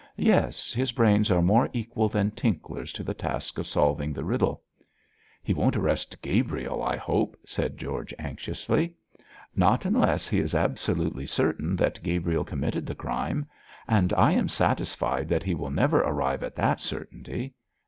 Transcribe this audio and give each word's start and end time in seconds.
'Yes, 0.17 0.73
his 0.73 0.91
brains 0.91 1.29
are 1.29 1.43
more 1.43 1.69
equal 1.73 2.09
than 2.09 2.31
Tinkler's 2.31 2.91
to 2.93 3.03
the 3.03 3.13
task 3.13 3.59
of 3.59 3.67
solving 3.67 4.13
the 4.13 4.23
riddle.' 4.23 4.63
'He 5.43 5.53
won't 5.53 5.75
arrest 5.75 6.19
Gabriel, 6.23 6.81
I 6.81 6.95
hope,' 6.97 7.37
said 7.45 7.77
George, 7.77 8.11
anxiously. 8.17 8.95
'Not 9.55 9.85
unless 9.85 10.27
he 10.27 10.39
is 10.39 10.55
absolutely 10.55 11.27
certain 11.27 11.75
that 11.75 12.01
Gabriel 12.01 12.43
committed 12.43 12.87
the 12.87 12.95
crime; 12.95 13.45
and 13.87 14.11
I 14.13 14.31
am 14.31 14.47
satisfied 14.49 15.29
that 15.29 15.43
he 15.43 15.53
will 15.53 15.69
never 15.69 15.99
arrive 15.99 16.41
at 16.41 16.55
that 16.55 16.81
certainty.' 16.81 17.53